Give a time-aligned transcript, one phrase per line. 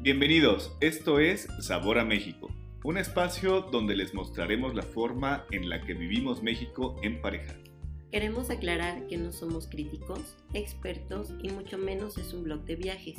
[0.00, 5.84] Bienvenidos, esto es Sabor a México, un espacio donde les mostraremos la forma en la
[5.84, 7.56] que vivimos México en pareja.
[8.12, 13.18] Queremos aclarar que no somos críticos, expertos y mucho menos es un blog de viajes.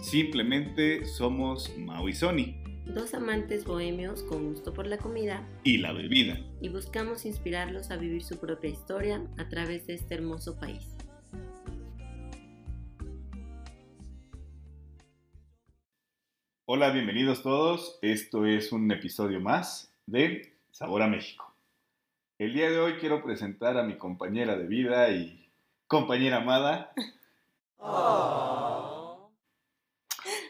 [0.00, 2.54] Simplemente somos Mau y Sony.
[2.86, 6.38] Dos amantes bohemios con gusto por la comida y la bebida.
[6.60, 10.93] Y buscamos inspirarlos a vivir su propia historia a través de este hermoso país.
[16.76, 18.00] Hola, bienvenidos todos.
[18.02, 21.54] Esto es un episodio más de Sabor a México.
[22.36, 25.48] El día de hoy quiero presentar a mi compañera de vida y
[25.86, 26.92] compañera amada.
[27.76, 29.30] Oh.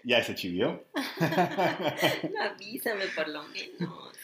[0.02, 0.86] ¿Ya se chivió?
[2.40, 4.16] Avísame por lo menos.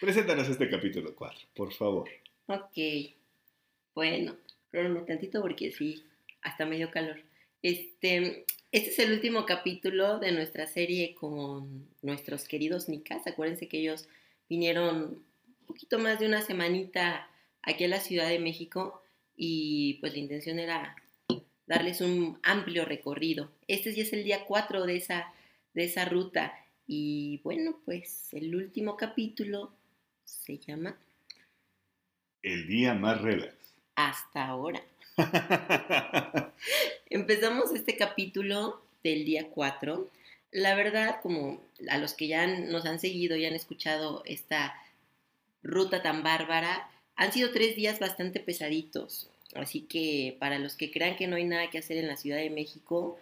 [0.00, 2.10] Preséntanos este capítulo 4, por favor.
[2.46, 3.14] Ok.
[3.94, 4.34] Bueno,
[4.72, 6.04] pero tantito porque sí,
[6.42, 7.20] hasta medio calor.
[7.62, 13.24] Este, este es el último capítulo de nuestra serie con nuestros queridos Nicas.
[13.24, 14.08] Acuérdense que ellos
[14.48, 14.96] vinieron
[15.60, 17.30] un poquito más de una semanita
[17.62, 19.00] aquí a la Ciudad de México
[19.36, 20.96] y pues la intención era
[21.68, 23.48] darles un amplio recorrido.
[23.68, 25.32] Este ya es el día 4 de esa,
[25.72, 26.52] de esa ruta
[26.84, 29.72] y bueno, pues el último capítulo
[30.24, 30.98] se llama
[32.42, 33.54] El día más relax.
[33.94, 34.82] Hasta ahora.
[37.14, 40.10] Empezamos este capítulo del día 4.
[40.50, 44.74] La verdad, como a los que ya nos han seguido y han escuchado esta
[45.62, 49.30] ruta tan bárbara, han sido tres días bastante pesaditos.
[49.54, 52.38] Así que para los que crean que no hay nada que hacer en la Ciudad
[52.38, 53.16] de México,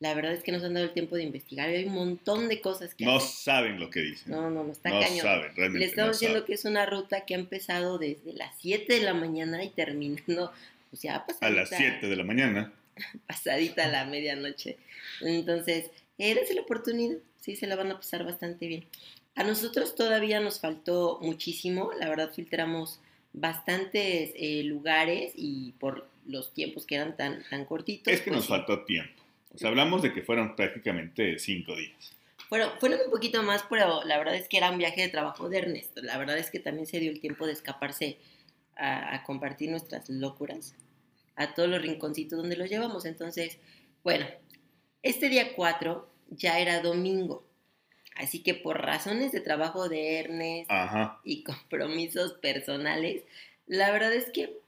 [0.00, 2.48] la verdad es que nos han dado el tiempo de investigar y hay un montón
[2.48, 4.32] de cosas que No saben lo que dicen.
[4.32, 5.20] No, no, no está no cañón.
[5.20, 6.46] saben, realmente Le estamos no diciendo saben.
[6.46, 10.50] que es una ruta que ha empezado desde las 7 de la mañana y terminando,
[10.92, 12.72] o sea, A pasadita, las 7 de la mañana.
[13.26, 14.76] pasadita la medianoche.
[15.20, 18.84] Entonces, dense la oportunidad, sí, se la van a pasar bastante bien.
[19.34, 23.00] A nosotros todavía nos faltó muchísimo, la verdad filtramos
[23.32, 28.12] bastantes eh, lugares y por los tiempos que eran tan, tan cortitos.
[28.12, 29.22] Es que pues nos faltó tiempo.
[29.54, 32.14] O sea, hablamos de que fueron prácticamente 5 días.
[32.48, 35.48] Fueron, fueron un poquito más, pero la verdad es que era un viaje de trabajo
[35.48, 36.02] de Ernesto.
[36.02, 38.18] La verdad es que también se dio el tiempo de escaparse
[38.82, 40.74] a, a compartir nuestras locuras
[41.36, 43.04] a todos los rinconcitos donde los llevamos.
[43.04, 43.58] Entonces,
[44.02, 44.26] bueno,
[45.02, 47.44] este día 4 ya era domingo.
[48.16, 51.20] Así que por razones de trabajo de Ernest Ajá.
[51.24, 53.22] y compromisos personales,
[53.66, 54.58] la verdad es que,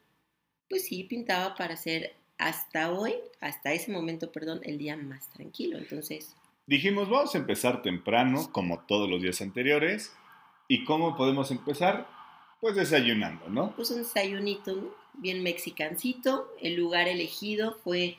[0.69, 5.79] pues sí, pintaba para ser hasta hoy, hasta ese momento, perdón, el día más tranquilo.
[5.79, 6.35] Entonces,
[6.67, 10.15] Dijimos, vamos a empezar temprano, como todos los días anteriores.
[10.67, 12.09] ¿Y cómo podemos empezar?
[12.65, 13.77] Pues desayunando, ¿no?
[13.77, 14.95] pues un desayunito, ¿no?
[15.21, 16.51] bien mexicancito.
[16.63, 18.17] El lugar elegido fue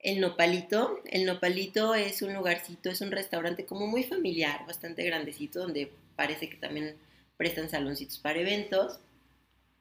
[0.00, 1.00] el Nopalito.
[1.06, 6.48] El Nopalito es un lugarcito, es un restaurante como muy familiar, bastante grandecito, donde parece
[6.50, 6.96] que también
[7.36, 8.98] prestan saloncitos para eventos.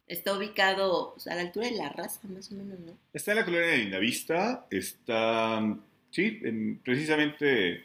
[0.08, 2.96] Está ubicado pues, a la altura de la raza, más o menos, ¿no?
[3.12, 5.62] Está en la colonia de Lindavista, está,
[6.12, 7.84] sí, en- precisamente,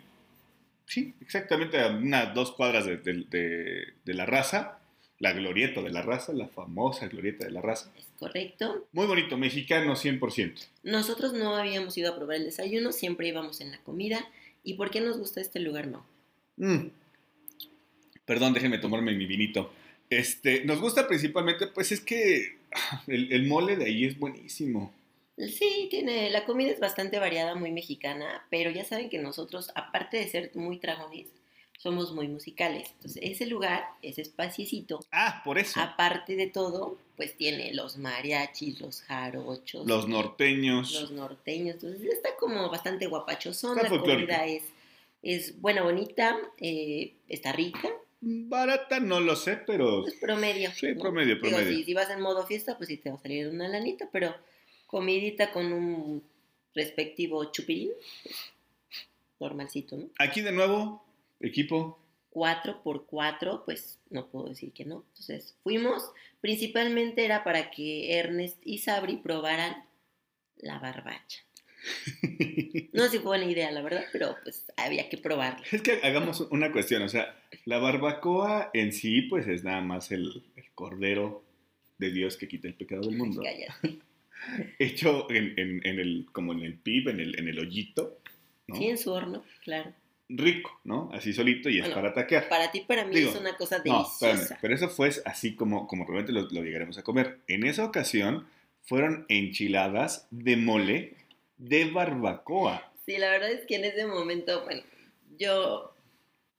[0.84, 4.80] sí, exactamente a unas dos cuadras de, de- de- de la raza,
[5.24, 7.90] la glorieta de la raza, la famosa glorieta de la raza.
[7.98, 8.86] Es correcto.
[8.92, 10.66] Muy bonito, mexicano 100%.
[10.82, 14.28] Nosotros no habíamos ido a probar el desayuno, siempre íbamos en la comida.
[14.62, 16.04] ¿Y por qué nos gusta este lugar, no?
[16.58, 16.88] Mm.
[18.26, 19.72] Perdón, déjenme tomarme mi vinito.
[20.10, 22.58] Este, nos gusta principalmente, pues es que
[23.06, 24.92] el, el mole de ahí es buenísimo.
[25.38, 30.18] Sí, tiene, la comida es bastante variada, muy mexicana, pero ya saben que nosotros, aparte
[30.18, 31.28] de ser muy dragones,
[31.78, 32.90] somos muy musicales.
[32.96, 35.80] Entonces, ese lugar, ese espaciecito, Ah, por eso.
[35.80, 40.92] aparte de todo, pues tiene los mariachis, los jarochos, Los norteños.
[41.00, 41.74] los norteños.
[41.74, 44.62] Entonces, está como bastante guapachosón, la comida es,
[45.22, 47.88] es buena, bonita, eh, está rica,
[48.26, 50.70] Barata no lo sé, pero pues promedio.
[50.72, 51.00] Sí, ¿no?
[51.02, 51.76] promedio, Digo, promedio.
[51.76, 54.34] si, si vas en modo fiesta, pues sí te va a salir una lanita, pero
[54.86, 56.22] comidita con un
[56.74, 57.90] respectivo chupirín,
[58.22, 58.34] pues,
[59.40, 60.08] normalcito, ¿no?
[60.18, 61.04] aquí de nuevo,
[61.40, 62.00] equipo.
[62.30, 65.04] 4 por 4 pues no puedo decir que no.
[65.10, 66.02] Entonces fuimos,
[66.40, 69.84] principalmente era para que Ernest y Sabri probaran
[70.56, 71.40] la barbacha.
[72.92, 75.64] No sé si fue buena idea, la verdad, pero pues había que probarla.
[75.70, 80.10] Es que hagamos una cuestión, o sea, la barbacoa en sí, pues es nada más
[80.12, 81.44] el, el cordero
[81.98, 83.42] de Dios que quita el pecado del mundo.
[83.42, 83.98] Cállate.
[84.78, 88.18] Hecho en, en- en el, como en el pib, en el, en el hoyito,
[88.68, 88.76] ¿no?
[88.76, 89.92] Sí, en su horno, claro.
[90.28, 91.10] Rico, ¿no?
[91.12, 92.48] Así solito y es Bueno, para taquear.
[92.48, 94.58] Para ti, para mí Digo, es una cosa No, espérame, deliciosa.
[94.60, 97.40] pero eso fue así como, como realmente lo, lo llegaremos a comer.
[97.46, 98.46] En esa ocasión
[98.82, 101.14] fueron enchiladas de mole
[101.58, 102.90] de barbacoa.
[103.06, 104.82] Sí, la verdad es que en ese momento, bueno,
[105.38, 105.94] yo,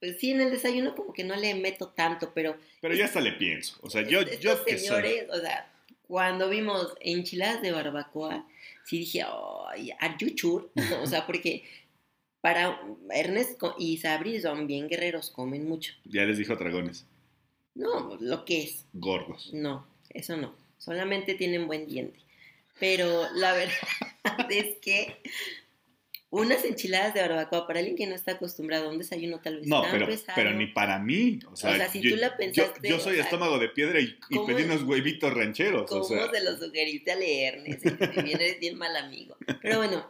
[0.00, 2.56] pues sí, en el desayuno como que no le meto tanto, pero...
[2.80, 3.78] Pero yo hasta le pienso.
[3.82, 4.86] O sea, yo, yo estos que soy.
[4.86, 5.68] señores, o sea,
[6.06, 8.46] cuando vimos enchiladas de barbacoa,
[8.84, 9.24] sí dije,
[9.68, 10.66] ay, are you sure?"
[11.02, 11.64] O sea, porque
[12.46, 12.80] para
[13.12, 15.94] Ernest y Sabri son bien guerreros, comen mucho.
[16.04, 17.04] Ya les dijo dragones,
[17.74, 19.50] No, lo que es, gordos.
[19.52, 20.54] no, eso no.
[20.78, 22.20] Solamente tienen buen diente.
[22.78, 23.74] Pero la verdad
[24.50, 25.16] es que
[26.30, 29.66] unas enchiladas de barbacoa para alguien que no está acostumbrado a un desayuno tal vez
[29.66, 31.40] No, tan pero, pesado, pero ni para mí.
[31.50, 33.58] O sea, O sea, si yo, tú la yo- pensaste, yo, soy o sea, estómago
[33.58, 35.82] de piedra y, y ¿cómo- pedí unos huevitos rancheros.
[35.90, 37.16] O ¿Cómo sea, se lo sugeriste a?
[37.16, 37.64] Bien,
[38.28, 39.36] eres bien mal amigo.
[39.62, 40.06] Pero bueno,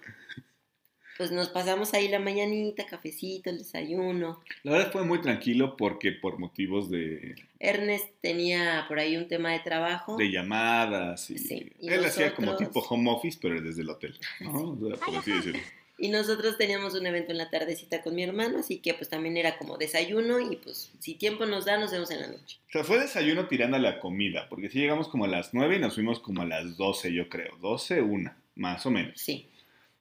[1.17, 4.43] pues nos pasamos ahí la mañanita, cafecito, el desayuno.
[4.63, 9.53] la verdad fue muy tranquilo porque por motivos de, Ernest tenía por ahí un tema
[9.53, 10.17] de trabajo.
[10.17, 13.91] de llamadas y, Sí, y él hacía como nosotros- tipo home office, pero desde el
[13.91, 14.19] hotel.
[14.41, 14.71] ¿no?
[14.73, 15.61] O sea, por así decirlo.
[15.99, 19.39] Y nosotros teníamos un evento en la tardecita con mi hermano, así que pues también
[19.39, 22.59] era como desayuno y pues si tiempo nos da, nos vemos en la noche.
[22.69, 25.77] O sea, fue desayuno tirando a la comida, porque si llegamos como a las 9
[25.77, 27.57] y nos fuimos como a las 12, yo creo.
[27.63, 29.19] 12, una, más o menos.
[29.19, 29.49] Sí,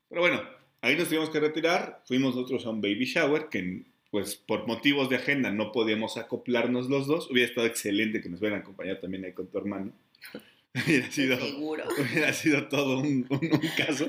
[0.10, 0.42] Pero bueno,
[0.86, 2.02] ahí nos tuvimos que retirar.
[2.06, 6.90] Fuimos nosotros a un baby shower que, pues, por motivos de agenda no podíamos acoplarnos
[6.90, 7.30] los dos.
[7.30, 9.92] Hubiera estado excelente que nos hubieran acompañado también ahí con tu hermano.
[10.86, 11.84] hubiera, sido, seguro.
[12.12, 14.08] hubiera sido todo un, un- un caso.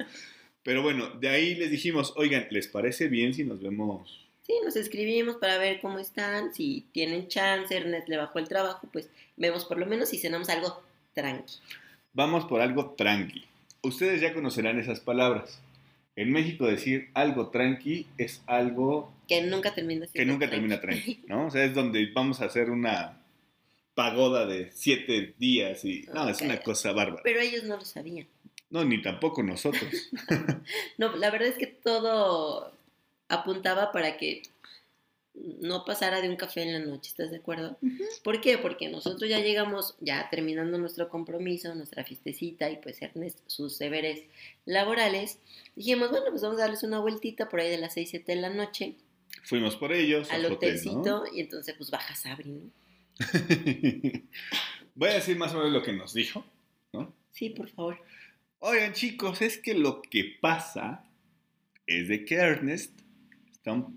[0.62, 4.25] Pero bueno, de ahí les dijimos, oigan, ¿les parece bien si nos vemos?
[4.43, 8.88] Sí, nos escribimos para ver cómo están, si tienen chance, Ernest le bajó el trabajo,
[8.93, 10.82] pues vemos por lo menos si cenamos algo
[11.14, 11.55] tranqui.
[12.12, 13.44] Vamos por algo tranqui.
[13.82, 15.61] Ustedes ya conocerán esas palabras.
[16.16, 20.68] En México decir algo tranqui es algo Que nunca termina que nunca tranqui.
[20.68, 21.46] termina tranqui, ¿no?
[21.46, 23.20] O sea, es donde vamos a hacer una
[23.94, 26.06] pagoda de siete días y...
[26.12, 27.22] No, es una cosa bárbara.
[27.22, 28.26] Pero ellos no lo sabían.
[28.70, 30.10] No, ni tampoco nosotros.
[30.98, 32.72] No, la verdad es que todo
[33.28, 34.42] apuntaba para que
[35.61, 37.79] no pasara de un café en la noche, ¿estás de acuerdo?
[38.25, 38.59] ¿Por qué?
[38.59, 44.23] Porque nosotros ya llegamos, ya terminando nuestro compromiso, nuestra fiestecita y pues Ernest sus deberes
[44.65, 45.38] laborales,
[45.75, 48.41] dijimos, bueno, pues vamos a darles una vueltita por ahí de las 6, 7 de
[48.41, 48.97] la noche
[49.47, 52.71] Fuimos por ellos al al hotel, hotelcito y entonces pues baja Sabri, ¿no?
[54.97, 56.44] Voy a decir más o menos lo que nos dijo,
[56.93, 57.15] ¿no?
[57.31, 58.03] Sí, por favor.
[58.59, 61.05] Oigan, chicos, es que lo que pasa
[61.87, 62.99] es de que Ernest
[63.53, 63.97] está un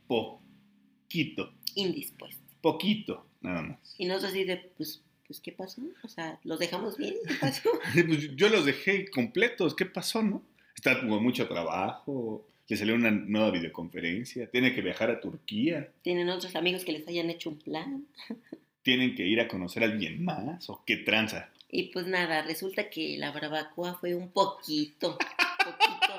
[1.10, 2.44] poquito, Indispuesto.
[2.62, 3.96] poquito, nada más.
[3.98, 5.82] Y nosotros así de, pues, pues, ¿qué pasó?
[6.04, 7.16] O sea, ¿los dejamos bien?
[7.28, 7.70] ¿Qué pasó?
[7.94, 10.44] Pues yo los dejé completos, ¿qué pasó, no?
[10.76, 16.30] Está con mucho trabajo, le salió una nueva videoconferencia, tiene que viajar a Turquía, ¿Tienen
[16.30, 18.06] otros amigos que les hayan hecho un plan?
[18.84, 21.50] tienen que ir a conocer a alguien más, o qué tranza.
[21.72, 26.14] Y pues nada, resulta que la barbacoa fue un poquito, poquito,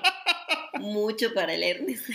[0.80, 2.08] mucho para el Ernest.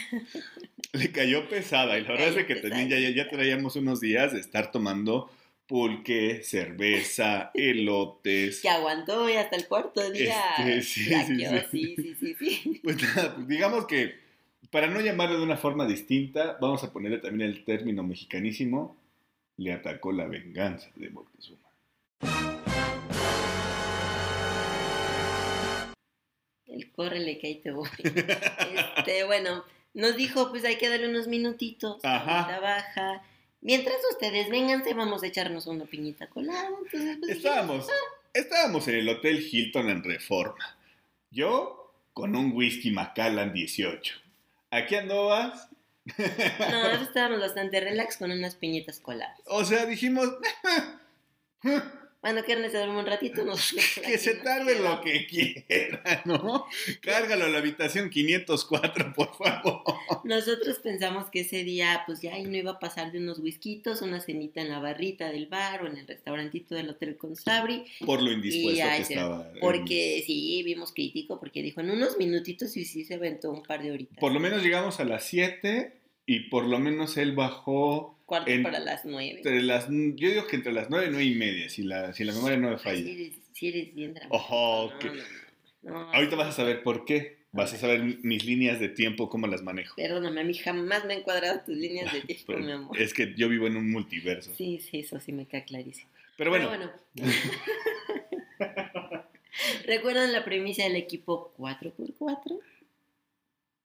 [0.97, 4.33] Le cayó pesada, y la verdad es que también ya, ya, ya traíamos unos días
[4.33, 5.29] de estar tomando
[5.67, 8.61] pulque, cerveza, elotes.
[8.61, 10.55] Que aguantó y hasta el cuarto día.
[10.59, 12.79] Este, sí, flaqueó, sí, sí, sí, sí, sí.
[12.83, 14.15] Pues nada, pues digamos que
[14.71, 18.97] para no llamarlo de una forma distinta, vamos a ponerle también el término mexicanísimo,
[19.57, 21.69] le atacó la venganza de Moctezuma.
[26.67, 27.89] El córrele que ahí te voy.
[28.97, 29.63] Este, bueno,
[29.95, 32.03] nos dijo, pues hay que darle unos minutitos.
[32.03, 32.59] Ajá.
[32.59, 33.23] baja.
[33.61, 36.69] Mientras ustedes vénganse, vamos a echarnos una piñita colada.
[36.83, 37.87] Entonces, pues, Estábamos,
[38.33, 40.77] estábamos en el Hotel Hilton en Reforma.
[41.31, 44.15] Yo con un whisky Macallan 18.
[44.69, 45.69] ¿Aquí andabas?
[46.69, 49.39] No, estábamos bastante relax con unas piñitas coladas.
[49.45, 50.29] O sea, dijimos,
[52.25, 53.71] Bueno, Ernest se duerme un ratito, nos
[54.03, 56.65] que se tarde lo que quiera, ¿no?
[57.01, 59.83] Cárgalo a la habitación 504, por favor.
[60.23, 64.01] Nosotros pensamos que ese día, pues ya ahí no iba a pasar de unos whiskitos,
[64.01, 67.85] una cenita en la barrita del bar o en el restaurantito del hotel con Sabri,
[68.03, 69.51] Por lo indispuesto que estaba.
[69.61, 73.83] porque sí, vimos crítico, porque dijo en unos minutitos y sí se aventó un par
[73.83, 74.17] de horitas.
[74.17, 75.93] Por lo menos llegamos a las 7
[76.25, 79.37] y por lo menos él bajó Cuarto en- para las nueve.
[79.37, 79.87] entre las...
[79.89, 82.57] Yo digo que entre las 9 y 9 y media, si la, si la memoria
[82.57, 83.03] no me falla.
[83.03, 84.15] sí eres, sí eres bien.
[84.29, 86.11] Ojo, no, no, no.
[86.13, 87.43] Ahorita vas a saber por qué.
[87.51, 89.95] Vas a saber mis líneas de tiempo, cómo las manejo.
[89.95, 92.99] Perdóname, a mí jamás me han cuadrado tus líneas de tiempo, Pero mi amor.
[92.99, 94.53] es que yo vivo en un multiverso.
[94.55, 96.09] Sí, sí, eso sí me queda clarísimo.
[96.37, 97.31] Pero bueno, Pero bueno.
[99.85, 102.59] ¿Recuerdan la premisa del equipo 4x4?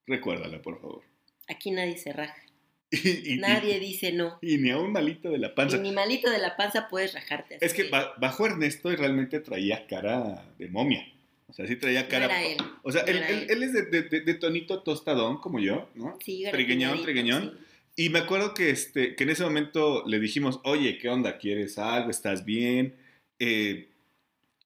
[0.07, 1.03] recuérdala, por favor.
[1.51, 2.35] Aquí nadie se raja.
[2.91, 4.37] Y, y- Nadie dice no.
[4.41, 5.77] y ni a un malito de la Y panza.
[5.77, 7.55] ni malito de la panza puedes rajarte.
[7.55, 11.07] así Es que ba- bajó Ernesto y realmente traía cara de momia.
[11.47, 12.25] O sea, sí traía No cara.
[12.25, 12.57] era él.
[12.83, 13.47] O sea, no él, era él- él.
[13.49, 16.17] él es de, de- de- de tonito tostadón, como yo, ¿no?
[16.23, 17.57] Sí, trigueñón, trigueñón.
[17.95, 18.03] sí.
[18.05, 21.37] Y me acuerdo que, este, que en ese momento le dijimos, oye, ¿qué onda?
[21.37, 22.09] ¿Quieres algo?
[22.09, 22.95] ¿Estás bien?
[23.39, 23.89] Eh,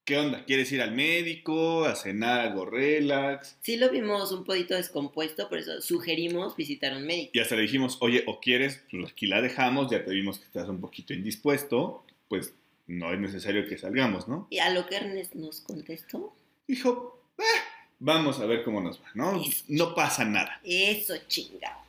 [0.05, 0.45] ¿Qué onda?
[0.45, 1.85] ¿Quieres ir al médico?
[1.85, 3.57] ¿A cenar algo relax?
[3.61, 7.31] Sí lo vimos un poquito descompuesto, por eso sugerimos visitar a un médico.
[7.33, 10.45] Y hasta le dijimos, oye, o quieres, pues aquí la dejamos, ya te vimos que
[10.45, 12.53] estás un poquito indispuesto, pues
[12.85, 14.45] no es necesario que salgamos, ¿no?
[14.51, 16.35] Y a lo que Ernest nos contestó,
[16.67, 19.41] Dijo, "Ah, vamos a ver cómo nos va, ¿no?
[19.41, 19.63] Eso.
[19.69, 20.59] No pasa nada.
[20.63, 21.79] eso chingado.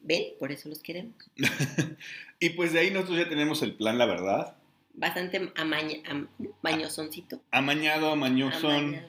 [0.00, 0.26] ¿Ven?
[0.38, 1.14] Por eso los queremos.
[2.38, 4.55] Y pues de ahí nosotros ya tenemos el plan, la verdad.
[4.96, 6.28] Bastante amaña, am-
[6.62, 7.40] mañosoncito.
[7.50, 8.72] Amañado, amañosón.
[8.74, 9.08] amañado.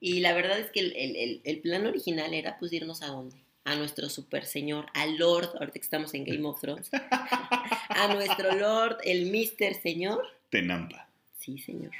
[0.00, 3.36] Y la verdad es que el, el- el- plan original era pues irnos a dónde?
[3.64, 6.90] A nuestro super señor, al Lord, ahorita que estamos en Game of Thrones.
[7.90, 10.26] a nuestro Lord, el Mister Señor.
[10.50, 11.08] Tenampa.
[11.38, 11.92] Sí, señor.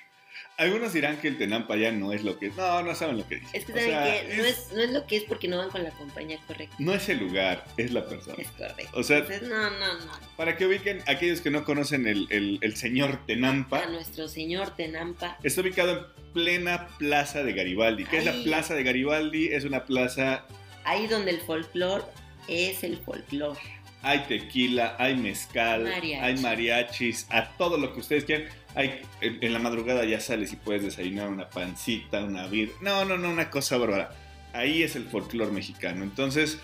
[0.56, 2.56] Algunos dirán que el Tenampa ya no es lo que es.
[2.56, 3.56] No, no saben lo que dice.
[3.58, 5.56] Es que O saben sea, que no es, no es lo que es porque no
[5.56, 6.76] van con la compañía correcta.
[6.78, 8.36] no es el lugar, es la persona.
[8.38, 8.90] Es correcto.
[8.92, 10.12] O sea- Entonces, no, no, no.
[10.36, 14.76] Para que ubiquen, aquellos que no conocen el, el- el señor Tenampa, A nuestro señor
[14.76, 15.38] Tenampa.
[15.42, 18.04] está ubicado en plena plaza de Garibaldi.
[18.04, 19.48] ¿Qué es la plaza de Garibaldi?
[19.48, 20.44] Es una plaza,
[20.84, 22.04] Ahí donde el folclore
[22.48, 23.58] es el folclore.
[24.02, 26.14] hay tequila, hay mezcal, Mariachi.
[26.14, 28.48] hay mariachis, a todo lo que ustedes quieran.
[28.74, 32.72] Hay, en, la madrugada ya sales y puedes desayunar una pancita, una vir.
[32.80, 34.10] No, no, no, una cosa bárbara.
[34.52, 36.02] Ahí es el folclore mexicano.
[36.04, 36.58] Entonces,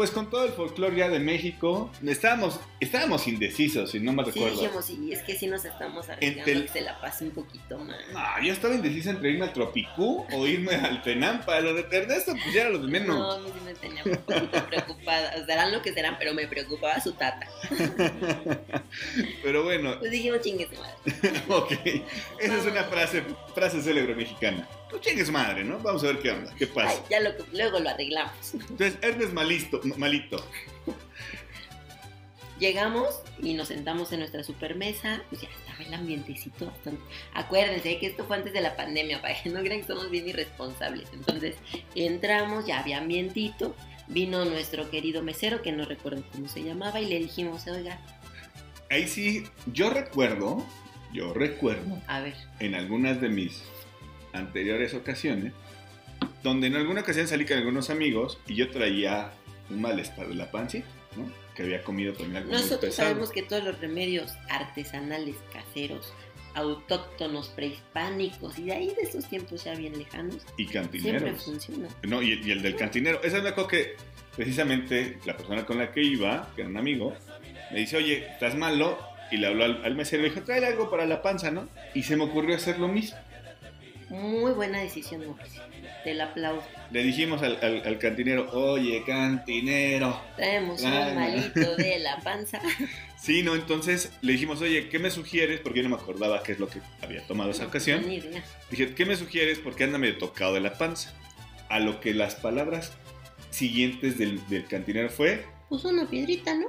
[0.00, 4.30] pues con todo el folclore ya de México, estábamos, estábamos indecisos, si no me Sí,
[4.30, 4.58] recuerdo.
[4.62, 7.98] dijimos, sí, es que sí nos estamos arriesgando que se la pase un poquito más.
[8.10, 11.60] No, yo estaba indeciso entre irme al Tropicú o irme al Tenampa.
[11.60, 13.14] Lo de Ernesto, pues ya era lo de menos.
[13.18, 15.44] No, a mí sí me tenía un poquito preocupada.
[15.44, 17.46] Serán lo que serán, pero me preocupaba su tata.
[19.42, 21.42] Pero bueno, Pues dijimos, chingue su madre.
[21.48, 21.72] ok.
[22.40, 23.22] Esa es una frase,
[23.54, 24.66] frase célebre mexicana.
[24.90, 25.78] Tú chingues madre, ¿no?
[25.78, 27.02] Vamos a ver qué onda, qué Ay, pasa.
[27.08, 28.54] ya lo, luego lo arreglamos.
[28.54, 30.44] Entonces, Ernest malisto, malito.
[32.58, 35.22] Llegamos y nos sentamos en nuestra supermesa.
[35.30, 37.00] Pues ya estaba el ambientecito bastante.
[37.32, 40.28] Acuérdense que esto fue antes de la pandemia, para que no crean que somos bien
[40.28, 41.08] irresponsables.
[41.14, 41.56] Entonces,
[41.94, 43.74] entramos, ya había ambientito.
[44.08, 47.98] Vino nuestro querido mesero, que no recuerdo cómo se llamaba, y le dijimos, oiga,
[48.90, 50.66] Ahí sí, yo recuerdo,
[51.12, 53.62] yo recuerdo a ver, en algunas de mis
[54.32, 55.52] anteriores ocasiones,
[56.42, 59.32] donde en alguna ocasión salí con algunos amigos y yo traía
[59.68, 61.30] un malestar de la pancita, ¿no?
[61.54, 63.08] Que había comido también algo muy nosotros pesado.
[63.08, 66.12] sabemos que todos los remedios artesanales, caseros,
[66.54, 71.44] autóctonos, prehispánicos, y de ahí de esos tiempos ya bien lejanos, y siempre cantineros.
[71.44, 71.88] funcionan.
[72.02, 73.22] No, y, y el del cantinero.
[73.22, 73.94] Esa me acuerdo que
[74.36, 77.14] precisamente la persona con la que iba, que era un amigo,
[77.72, 78.98] me dice, oye, estás malo.
[79.32, 81.68] Y le habló al, al mesero y le dijo, trae algo para la panza, ¿no?
[81.94, 83.16] Y se me ocurrió hacer lo mismo.
[84.10, 85.62] Muy buena decisión, Mauricio.
[86.04, 86.62] Te la aplaudo.
[86.90, 90.20] Le dijimos al, al- al cantinero, oye, cantinero.
[90.36, 92.60] Traemos un malito de la panza.
[93.20, 95.60] Sí, no, entonces le dijimos, oye, ¿qué me sugieres?
[95.60, 98.08] Porque yo no me acordaba qué es lo que había tomado esa ocasión.
[98.08, 98.42] Ni idea.
[98.70, 99.58] Dije, ¿qué me sugieres?
[99.58, 101.12] Porque anda medio tocado de la panza.
[101.68, 102.92] A lo que las palabras
[103.50, 106.68] siguientes del, del cantinero fue, Puso una piedrita, ¿no?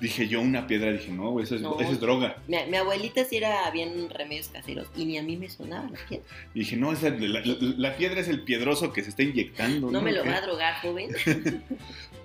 [0.00, 1.78] Dije yo una piedra, dije, no, güey, eso es, No.
[1.80, 2.36] eso es droga.
[2.48, 5.98] Mi, mi abuelita sí era bien remedios caseros y ni a mí me sonaba la
[6.08, 6.24] piedra.
[6.54, 9.90] Y dije, no, esa- la, la- la piedra es el piedroso que se está inyectando.
[9.90, 10.28] No me lo ¿Qué?
[10.30, 11.10] va a drogar, joven.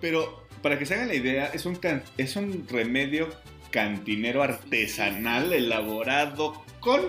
[0.02, 3.30] Pero para que se hagan la idea, es un, can- es un remedio
[3.72, 7.02] cantinero artesanal elaborado con...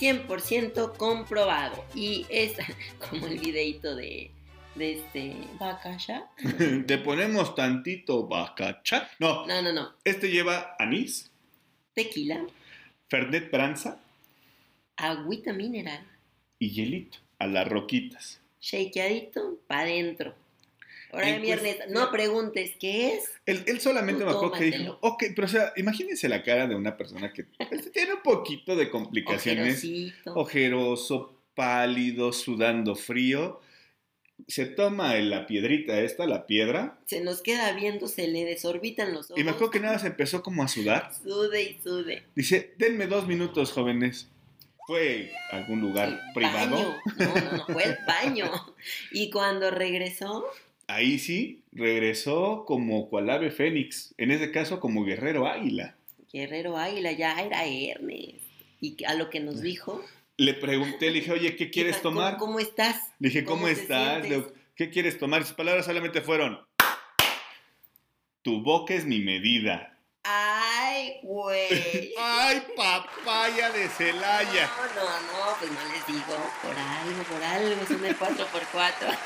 [0.00, 1.84] 100% comprobado.
[1.94, 2.52] Y es
[3.10, 4.30] como el videito de,
[4.74, 6.26] de este Bacasha.
[6.86, 9.10] Te ponemos tantito bacacha.
[9.18, 9.92] No, No, no, no.
[10.04, 11.30] este lleva anís,
[11.94, 12.44] Tequila,
[13.08, 14.00] fernet branza
[14.96, 16.06] agüita mineral,
[16.58, 18.40] y hielito a las roquitas.
[18.60, 20.34] shakeadito para adentro.
[21.12, 23.30] Ahora, En mi cues- Ernest, no preguntes qué es.
[23.44, 26.74] Él, él solamente me acuerdo que dijo, ok, pero o sea, imagínense la cara de
[26.74, 30.34] una persona que pues, tiene un poquito de complicaciones, Ojerosito.
[30.34, 33.60] ojeroso, pálido, sudando frío.
[34.48, 39.30] Se toma la piedrita esta, la piedra, Se nos queda viendo, se le desorbitan los
[39.30, 39.40] ojos.
[39.40, 41.12] y me acuerdo que nada se empezó como a sudar.
[41.22, 42.22] Sude y sude.
[42.34, 44.28] Dice, denme dos minutos, jóvenes.
[44.86, 46.76] Fue algún lugar El privado.
[46.76, 46.96] baño.
[47.18, 48.50] No, no, no, fue el baño.
[49.12, 50.44] Y cuando regresó,
[50.88, 55.94] Ahí sí, regresó como cual ave fénix, en ese caso como guerrero águila.
[56.32, 58.40] Guerrero Águila ya era Ernest.
[58.80, 60.04] Y a lo que nos dijo,
[60.38, 62.36] Le pregunté, le dije, oye, ¿qué quieres ¿cómo- tomar?
[62.38, 62.96] ¿Cómo estás?
[63.18, 64.28] Le dije, ¿cómo, ¿Cómo te estás?
[64.28, 65.44] Le- ¿Qué quieres tomar?
[65.44, 66.58] Sus palabras solamente fueron,
[68.42, 69.88] tu boca es mi medida.
[70.24, 72.14] Ay, ¿Qué, güey?
[72.18, 74.70] ¡Ay, papaya de Celaya!
[74.94, 76.36] No, no, no, pues no les digo.
[76.62, 79.18] Por algo, por algo, son el 4x4.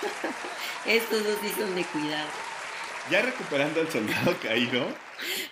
[0.86, 2.28] Estos dos sí son de cuidado.
[3.10, 4.86] Ya recuperando al soldado caído,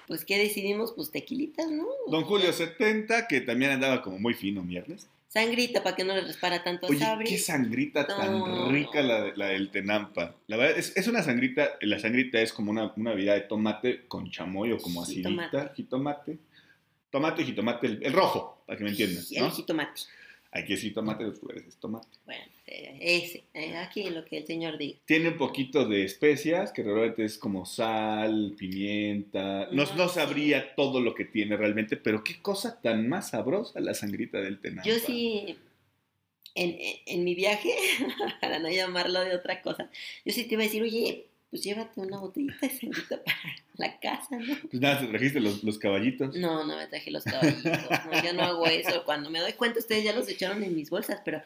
[0.09, 0.93] Pues, ¿qué decidimos?
[0.97, 1.87] Pues tequilitas, ¿no?
[2.09, 5.09] don Julio 70, que también andaba como muy fino viernes.
[5.35, 9.69] Sangrita para que no le respara tanto Oye, qué sangrita tan rica la, la del
[9.69, 10.37] Tenampa.
[10.47, 14.07] La verdad, es, es una sangrita, la sangrita es como una, una bebida de tomate
[14.07, 15.75] con chamoy o como acidita, Jitomate.
[15.75, 16.39] jitomate.
[17.11, 19.47] Tomate y jitomate, el, el rojo, para que me entiendas, ¿no?
[19.47, 20.03] el jitomate.
[20.57, 22.07] Aquí es jitomate, los lugares es tomate.
[22.27, 23.43] Bueno, eh, ese.
[23.55, 24.99] eh, aquí lo que el señor diga.
[25.05, 29.69] Tiene un poquito de especias, que realmente es como sal, pimienta.
[29.73, 30.15] No, No, no sí.
[30.15, 34.61] sabría todo lo que tiene realmente, pero qué cosa tan más sabrosa la sangrita del
[34.61, 34.89] Tenampa.
[34.89, 35.57] Yo sí,
[36.55, 37.71] en, en- en mi viaje,
[38.41, 39.91] para no llamarlo de otra cosa,
[40.25, 43.39] yo sí te iba a decir, oye, pues llévate una botellita de sangrita para
[43.77, 44.57] la casa, ¿no?
[44.69, 46.35] Pues nada, te trajiste los, los caballitos.
[46.35, 49.05] No, no me traje los caballitos, no, yo no hago eso.
[49.05, 51.41] Cuando me doy cuenta, ustedes ya los echaron en mis bolsas, pero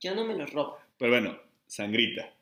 [0.00, 0.78] yo no me los robo.
[0.96, 2.32] Pero bueno, sangrita.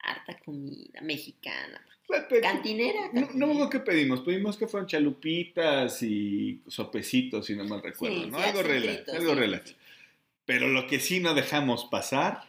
[0.00, 1.86] Harta comida mexicana.
[2.08, 3.10] Fíjate, Cantinera.
[3.12, 3.70] No, no cantinera.
[3.70, 4.20] qué pedimos.
[4.22, 8.24] Pedimos que fueron chalupitas y sopecitos, si no mal recuerdo.
[8.24, 8.38] Sí, ¿no?
[8.38, 9.76] sí, algo relax, algo sí, relax.
[10.46, 12.42] Pero lo que sí no dejamos pasar,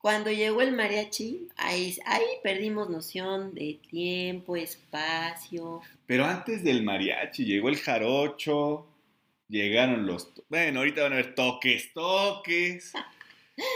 [0.00, 5.80] Cuando llegó el mariachi, ahí, ahí perdimos noción de tiempo, espacio.
[6.06, 8.86] pero antes del mariachi llegó el jarocho,
[9.48, 10.32] llegaron los...
[10.48, 12.92] Bueno, ahorita van a ver toques, toques.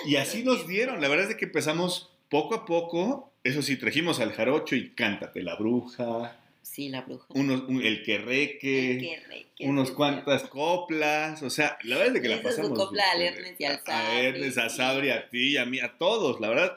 [0.06, 1.00] Y así nos dieron.
[1.00, 3.32] La verdad es de que empezamos poco a poco.
[3.42, 6.36] Eso sí, trajimos al jarocho y cántate la bruja,
[6.72, 7.26] Sí, la bruja.
[7.34, 8.96] unos, un- el querreque.
[8.98, 12.78] Qué re- qué unos cuantas coplas, o sea, la verdad es que la pasamos.
[12.78, 14.68] copla al Ernest y al A Sabri, Ernest, a.
[14.70, 16.76] Sabri, a ti, a mí, a todos, la verdad.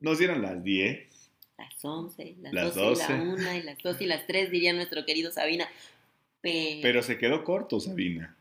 [0.00, 1.08] Nos dieron las 10.
[1.56, 3.12] Las 11, las, Las 12, y 12.
[3.14, 5.66] la 1 y las 2 y las 3, diría nuestro querido Sabina.
[6.42, 8.36] Pero, Pero se quedó corto, Sabina.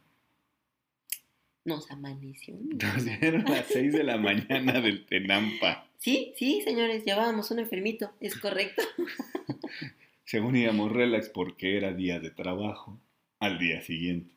[1.63, 2.55] nos amaneció.
[2.60, 5.88] Nos dieron las 6 de la mañana del Tenampa.
[6.00, 8.84] Sí, sí, señores, llevábamos un enfermito, es correcto.
[10.25, 12.99] Según íbamos relax porque era día de trabajo
[13.39, 14.34] al día siguiente.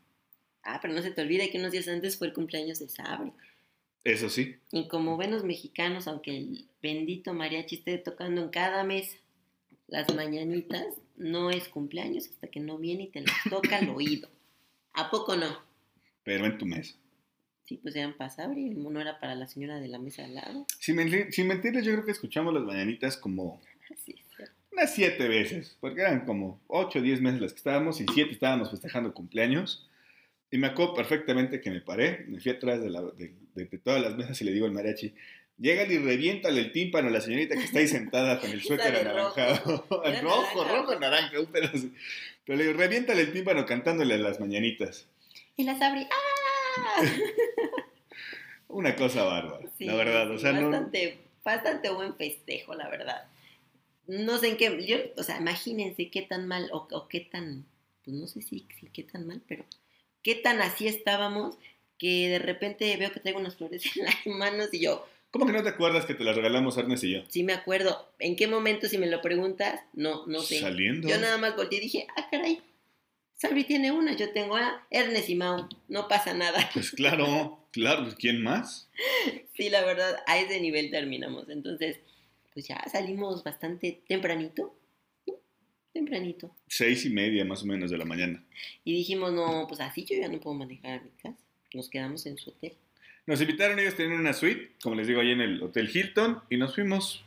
[0.62, 3.32] Ah, pero no se te olvide que unos días antes fue el cumpleaños de Sabri.
[4.04, 9.16] Eso sí, Y como buenos mexicanos, aunque el bendito mariachi esté tocando en cada mesa
[9.86, 10.86] las mañanitas,
[11.16, 14.28] no es cumpleaños hasta que no viene y te las toca al oído.
[14.94, 15.66] ¿A poco no?
[16.22, 16.94] pero en tu mesa.
[17.64, 20.34] Sí, pues eran para Sabri, el mono era para la señora de la mesa al
[20.34, 20.66] lado.
[20.78, 23.60] Sin, mentir- sin mentirles, yo creo que escuchamos las mañanitas como
[24.04, 24.52] cierto.
[24.78, 28.32] Unas siete veces, porque eran como ocho o diez meses las que estábamos y siete
[28.32, 29.88] estábamos festejando cumpleaños.
[30.50, 33.78] Y me acuerdo perfectamente que me paré, me fui atrás de, la- de- de- de
[33.78, 35.12] todas las mesas y le digo al mariachi,
[35.58, 38.96] llégale y reviéntale el tímpano a la señorita que está ahí sentada con el suéter
[38.96, 39.84] anaranjado.
[39.90, 40.74] Rojo, naranja.
[40.76, 41.40] rojo, naranja.
[41.40, 41.88] un pedazo.
[42.46, 45.06] Pero le digo, reviéntale el tímpano cantándole a las mañanitas.
[45.56, 47.02] Y la Sabri, ¡ah!
[48.68, 50.30] Una cosa bárbara, Sí, la verdad.
[50.30, 53.24] O sea, no, bastante, bastante buen festejo, la verdad.
[54.08, 57.66] No sé en qué, yo, o sea, imagínense qué tan mal o, o qué tan,
[58.04, 59.64] pues no sé si, si qué tan mal, pero
[60.22, 61.56] qué tan así estábamos
[61.98, 65.52] que de repente veo que traigo unas flores en las manos y yo, ¿Cómo que
[65.52, 67.22] no te acuerdas que te las regalamos Ernest y yo?
[67.28, 69.80] sí me acuerdo, ¿en qué momento si me lo preguntas?
[69.92, 70.58] No, no sé.
[70.58, 71.06] Saliendo.
[71.06, 72.62] Yo nada más volteé y dije, ah, caray,
[73.38, 76.68] Sabri tiene una, yo tengo a Ernest y Mau, no pasa nada.
[76.74, 78.88] Pues claro, claro, ¿quién más?
[79.54, 81.48] Sí, la verdad, a ese nivel terminamos.
[81.48, 81.98] Entonces,
[82.52, 84.74] pues ya salimos bastante tempranito.
[85.26, 85.34] ¿no?
[85.92, 86.54] Tempranito.
[86.66, 88.44] Seis y media más o menos de la mañana.
[88.84, 91.36] Y dijimos, no, pues así yo ya no puedo manejar a mi casa.
[91.74, 92.72] Nos quedamos en su hotel.
[93.26, 96.40] Nos invitaron ellos a tener una suite, como les digo, ahí en el Hotel Hilton,
[96.48, 97.22] y nos fuimos,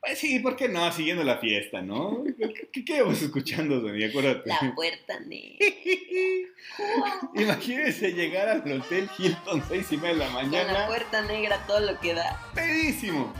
[0.00, 0.90] pues sí, ¿por qué no?
[0.90, 2.24] Siguiendo la fiesta, ¿no?
[2.72, 4.04] ¿Qué, qué, íbamos escuchando, Dani?
[4.04, 4.48] Acuérdate.
[4.48, 5.66] La puerta negra.
[7.34, 11.66] Imagínense llegar al Hotel Hilton seis y media de la Con la mañana, puerta negra,
[11.66, 12.40] todo lo que da.
[12.54, 13.34] pedísimo.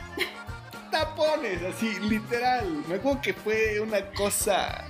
[1.16, 2.66] Tapones, así, literal.
[2.88, 4.84] Me acuerdo que fue una cosa...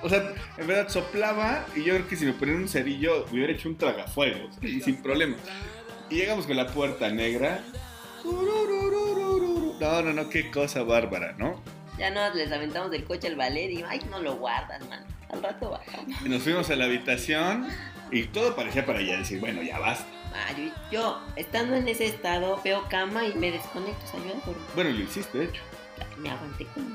[0.00, 3.38] O sea, en verdad soplaba y yo creo que si me ponían un cerillo me
[3.38, 5.36] hubiera hecho un tragafuegos, y sin problema.
[6.08, 7.60] Y llegamos con la puerta negra.
[8.24, 11.60] No, no, no, qué cosa bárbara, ¿no?
[11.98, 15.04] Ya nos les aventamos del coche al ballet y, ay, no lo guardas, man.
[15.30, 16.14] Al rato bajamos.
[16.24, 17.66] Y nos fuimos a la habitación
[18.12, 20.06] y todo parecía para ya decir, bueno, ya basta.
[20.46, 24.04] Ah, yo, yo, estando en ese estado, veo cama y me desconecto.
[24.04, 25.62] O sea, yo Bueno, lo hiciste, de hecho.
[26.18, 26.88] me aguanté como.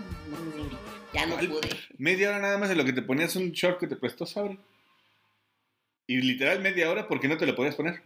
[1.13, 1.47] Ya no Ay.
[1.47, 1.69] pude.
[1.97, 4.58] Media hora nada más en lo que te ponías un short que te prestó Sabri.
[6.08, 8.01] Y literal media hora porque no te lo podías poner.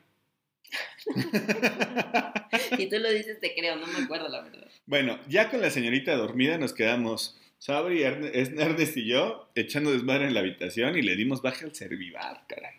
[2.77, 4.67] Si tú lo dices, te creo, no me acuerdo la verdad.
[4.85, 9.91] Bueno, ya con la señorita dormida nos quedamos Sabri, Erne- es- Ernest y yo echando
[9.91, 12.75] desmadre en la habitación y le dimos baja al servivar, caray.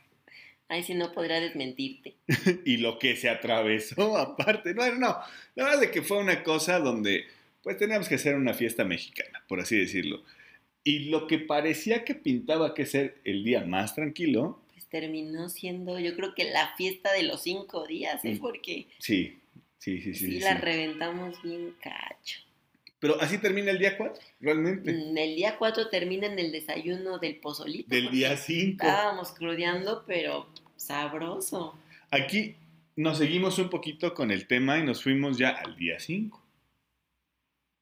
[0.69, 2.17] Ay, si no podría desmentirte.
[2.65, 4.75] y lo que se atravesó aparte.
[4.75, 5.19] No, no, no.
[5.55, 7.25] La verdad es que fue una cosa donde
[7.63, 10.23] pues teníamos que hacer una fiesta mexicana, por así decirlo.
[10.85, 15.99] Y lo que parecía que pintaba que ser el día más tranquilo, Pues terminó siendo,
[15.99, 18.35] yo creo que la fiesta de los cinco días, ¿eh?
[18.35, 18.39] Mm.
[18.39, 19.39] Porque sí,
[19.79, 20.27] sí, sí, sí, sí.
[20.33, 20.63] sí, la sí.
[20.63, 22.41] reventamos bien cacho.
[23.01, 24.93] Pero así termina el día 4, realmente.
[24.93, 27.89] Mm, El día 4 termina en el desayuno del pozolito.
[27.89, 28.85] Del día 5.
[28.85, 31.79] Estábamos crudeando, pero sabroso.
[32.11, 32.57] Aquí
[32.97, 36.43] nos seguimos un poquito con el tema y nos fuimos ya al día 5.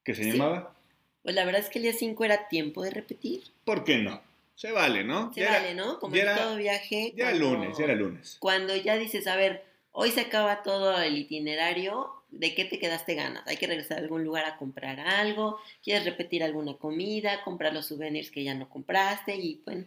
[0.05, 0.33] ¿Qué se Sí.
[0.33, 0.75] llamaba?
[1.23, 3.43] Pues la verdad es que el día 5 era tiempo de repetir.
[3.65, 4.23] ¿Por qué no?
[4.55, 5.33] Se vale, ¿no?
[5.33, 5.99] Se Ya era- vale, ¿no?
[5.99, 7.13] Como en era- todo viaje.
[7.17, 8.37] Ya era cuando- lunes, ya era lunes.
[8.39, 13.15] Cuando ya dices, a ver, hoy se acaba todo el itinerario, ¿de qué te quedaste
[13.15, 13.47] ganas?
[13.47, 17.87] Hay que regresar a algún lugar a comprar algo, quieres repetir alguna comida, comprar los
[17.87, 19.85] souvenirs que ya no compraste y bueno,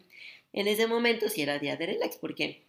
[0.54, 2.64] en ese momento sí era día de relax porque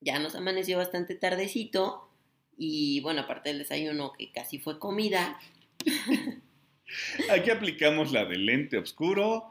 [0.00, 2.08] ya nos amaneció bastante tardecito
[2.56, 5.38] y bueno, aparte del desayuno que casi fue comida,
[7.30, 9.50] Aquí aplicamos la del lente oscuro,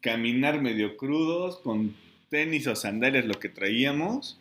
[0.00, 1.94] caminar medio crudos, con
[2.28, 4.38] tenis o sandalias lo que traíamos,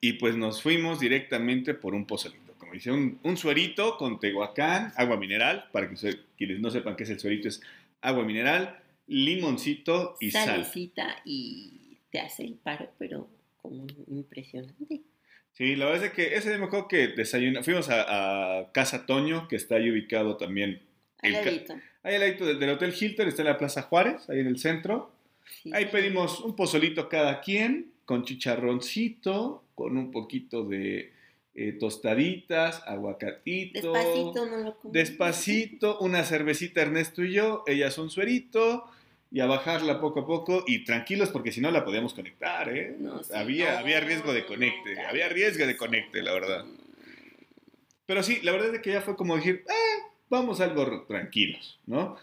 [0.00, 2.43] y pues nos fuimos directamente por un pozolito.
[2.86, 7.10] Un, un suerito con tehuacán, agua mineral, para que se- quienes no sepan qué es
[7.10, 7.60] el suerito, es
[8.00, 10.46] agua mineral, limoncito y sal.
[10.46, 13.28] salecita y te hace el paro, pero
[13.60, 15.00] como impresionante.
[15.52, 19.06] Sí, la verdad es que ese día me acuerdo que desayunamos, fuimos a, a Casa
[19.06, 20.82] Toño, que está ahí ubicado también.
[21.22, 21.74] Al el ca- ladito.
[22.02, 24.58] Ahí al ladito del, del Hotel Hilton, está en la Plaza Juárez, ahí en el
[24.58, 25.12] centro.
[25.62, 31.12] Sí, Ahí pedimos un pozolito cada quien, con chicharroncito, con un poquito de
[31.54, 33.92] eh, tostaditas, aguacatito.
[33.92, 34.92] Despacito, no lo comas.
[34.92, 38.84] Despacito, una cervecita Ernesto y yo, ellas un suerito,
[39.30, 42.96] y a bajarla poco a poco, y tranquilos porque si no la podíamos conectar, ¿eh?
[42.98, 46.64] No, sí, había, no, había riesgo de conecte, había riesgo de conecte, la verdad.
[48.06, 52.16] Pero sí, la verdad es que ya fue como decir, eh, vamos algo tranquilos, ¿no?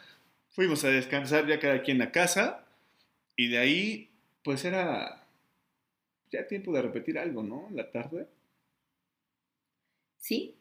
[0.52, 2.66] Fuimos a descansar ya cada quien a casa
[3.36, 4.10] y de ahí,
[4.44, 5.24] pues era
[6.32, 7.68] ya tiempo de repetir algo, ¿no?
[7.72, 8.28] La tarde.
[10.22, 10.56] Sí,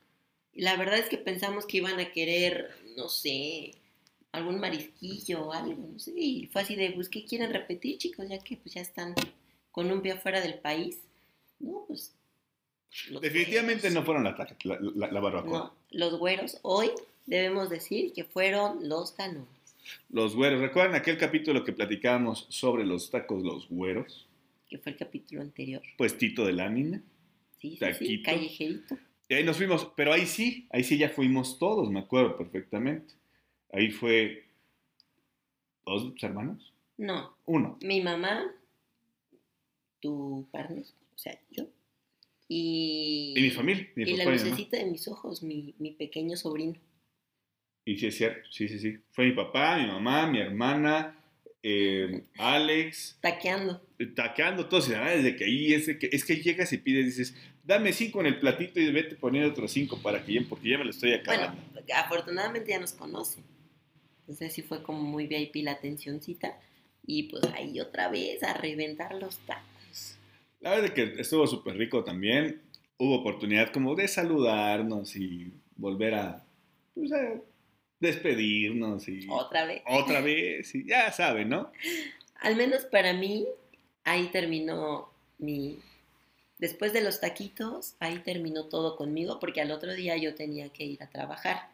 [0.54, 3.76] la verdad es que pensamos que iban a querer, no sé,
[4.32, 8.28] algún marisquillo o algo, no sé, y fue así de, pues, ¿qué quieren repetir, chicos?
[8.28, 9.14] Ya que pues ya están
[9.70, 10.98] con un pie afuera del país.
[11.60, 12.14] No, pues...
[13.20, 13.94] Definitivamente güeros.
[13.94, 15.58] no fueron la, la, la- la barbacoa.
[15.58, 16.90] No, los güeros hoy
[17.26, 19.46] debemos decir que fueron los canones.
[20.08, 20.60] Los güeros.
[20.60, 24.26] ¿Recuerdan aquel capítulo que platicábamos sobre los tacos los güeros?
[24.68, 25.82] que fue el capítulo anterior.
[25.98, 27.02] Puestito de lámina.
[27.60, 28.96] Sí, sí, sí, callejerito.
[29.30, 33.14] Y ahí nos fuimos, pero ahí sí, ahí sí ya fuimos todos, me acuerdo perfectamente.
[33.72, 34.44] Ahí fue
[35.86, 37.78] dos hermanos, No, uno.
[37.80, 38.52] mi mamá,
[40.00, 41.68] tu partner, o sea, yo,
[42.48, 46.74] y, Y mi familia, mi y la lucecita de mis ojos, mi, mi pequeño sobrino.
[47.84, 48.98] Y sí es cierto, sí, sí, sí.
[49.12, 51.16] Fue mi papá, mi mamá, mi hermana,
[51.62, 53.80] eh, Alex, Taqueando.
[54.16, 54.88] taqueando todos.
[54.88, 58.26] Y desde que ahí es, que, es que llegas y pides, dices, dame cinco en
[58.26, 61.12] el platito y vete poniendo otros cinco para que ya, porque ya me lo estoy
[61.14, 61.56] acabando.
[61.72, 63.44] Bueno, afortunadamente ya nos conocen.
[64.20, 66.58] Entonces sí fue como muy VIP la atencióncita.
[67.06, 70.16] Y pues ahí otra vez a reventar los tacos.
[70.60, 72.60] La verdad es que estuvo súper rico también.
[72.98, 76.44] Hubo oportunidad como de saludarnos y volver a,
[76.94, 77.40] pues, a
[77.98, 79.82] despedirnos y Otra vez.
[79.86, 80.74] otra vez.
[80.74, 81.72] Y ya saben, ¿no?
[82.40, 83.46] Al menos para mí,
[84.04, 85.78] ahí terminó mi...
[86.60, 90.84] Después de los taquitos, ahí terminó todo conmigo, porque al otro día yo tenía que
[90.84, 91.68] ir a trabajar.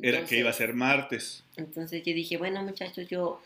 [0.00, 1.44] Era que iba a ser martes.
[1.56, 3.40] Entonces yo dije, bueno muchachos, yo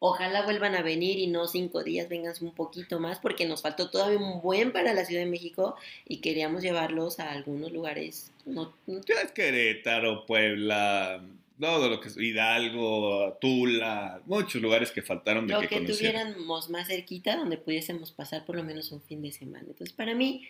[0.00, 3.90] ojalá vuelvan a venir y no cinco días, vengan un poquito más, porque nos faltó
[3.90, 8.30] todavía un buen para la Ciudad de México y queríamos llevarlos a algunos lugares.
[8.44, 11.22] No, no- Ya es Querétaro, Puebla,
[11.58, 16.70] todo lo que es Hidalgo, Tula, muchos lugares que faltaron de lo que, que tuviéramos
[16.70, 19.64] más cerquita donde pudiésemos pasar por lo menos un fin de semana.
[19.68, 20.46] Entonces para mí,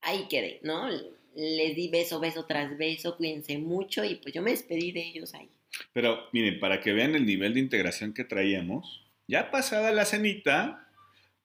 [0.00, 0.88] ahí quedé, ¿no?
[1.34, 5.34] Les di beso, beso tras beso, cuídense mucho y pues yo me despedí de ellos
[5.34, 5.48] ahí.
[5.92, 10.86] Pero miren, para que vean el nivel de integración que traíamos, ya pasada la cenita,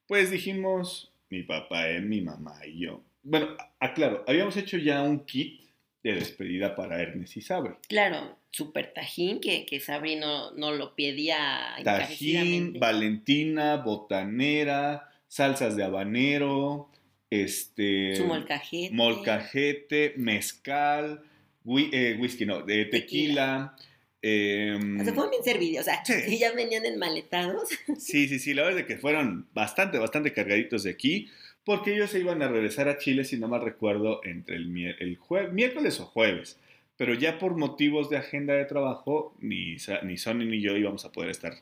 [0.08, 3.04] pues dijimos, mi papá, él, mi mamá y yo.
[3.24, 5.62] Bueno, aclaro, habíamos hecho ya un kit
[6.04, 7.74] de despedida para Ernest y Sabri.
[7.88, 12.80] Claro, super tajín, que, que Sabri no, no lo pedía Tajín.
[12.80, 16.90] Valentina, botanera, salsas de habanero,
[17.30, 18.16] este...
[18.16, 18.94] Su molcajete.
[18.96, 21.22] molcajete, mezcal,
[21.66, 23.76] whi- eh, whisky, no, de tequila,
[24.20, 26.38] Em, Se fueron bien servidos, o sea, Sí.
[26.40, 27.70] ya venían enmaletados.
[28.00, 31.30] Sí, sí, sí, la verdad es que fueron bastante, bastante cargaditos de aquí,
[31.64, 35.20] porque ellos se iban a regresar a Chile, si no mal recuerdo, entre el, el
[35.20, 36.58] jue- miércoles o jueves.
[36.98, 41.12] Pero ya por motivos de agenda de trabajo, ni, ni Sony ni yo íbamos a
[41.12, 41.54] poder estar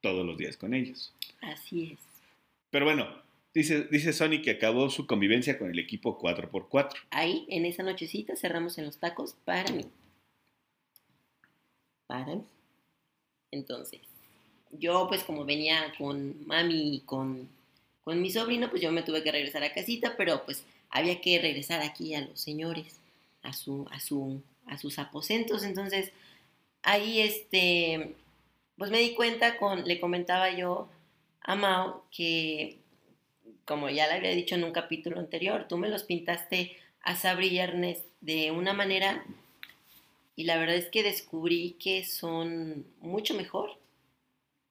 [0.00, 1.12] todos los días con ellos.
[1.40, 1.98] Así es.
[2.70, 3.08] Pero bueno,
[3.52, 6.94] dice, dice Sony que acabó su convivencia con el equipo 4x4.
[7.10, 9.84] Ahí, en esa nochecita, cerramos en los tacos para mí.
[12.06, 12.44] Para mí.
[13.50, 14.00] Entonces,
[14.72, 17.48] yo pues como venía con mami y con,
[18.04, 21.38] con mi sobrino, pues yo me tuve que regresar a casita, pero pues había que
[21.40, 23.00] regresar aquí a los señores,
[23.42, 25.64] a, su, a, su, a sus aposentos.
[25.64, 26.12] Entonces,
[26.82, 28.14] ahí este,
[28.76, 30.88] pues me di cuenta, con, le comentaba yo
[31.40, 32.78] a Mao que,
[33.64, 37.48] como ya le había dicho en un capítulo anterior, tú me los pintaste a Sabri
[37.48, 39.24] y Ernest de una manera
[40.36, 43.76] y la verdad es que descubrí que son mucho mejor.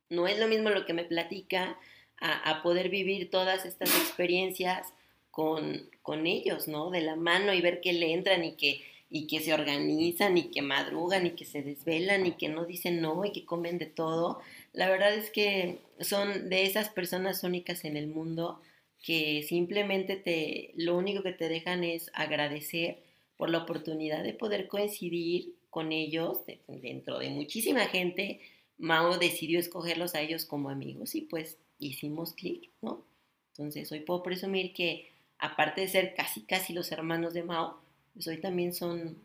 [0.10, 1.78] No es lo mismo lo que me platica
[2.22, 4.94] a, poder vivir todas estas experiencias
[5.30, 6.90] con, con ellos, ¿no?
[6.90, 10.50] De la mano y ver que le entran y que, y que se organizan y
[10.52, 13.86] que madrugan y que se desvelan y que no dicen no y que comen de
[13.86, 14.40] todo.
[14.74, 18.62] La verdad es que son de esas personas únicas en el mundo
[19.02, 22.98] que simplemente te, lo único que te dejan es agradecer
[23.38, 28.42] por la oportunidad de poder coincidir con ellos de- dentro de muchísima gente.
[28.78, 33.06] Mao decidió escogerlos a ellos como amigos y pues hicimos clic, ¿no?
[33.54, 35.08] Entonces hoy puedo presumir que
[35.40, 37.80] aparte de ser casi casi los hermanos de Mao,
[38.18, 39.16] pues hoy también son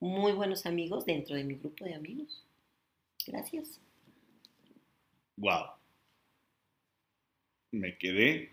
[0.00, 2.42] muy buenos amigos dentro de mi grupo de amigos.
[3.24, 3.80] Gracias.
[5.36, 5.66] ¡Wow!
[7.70, 8.50] Me quedé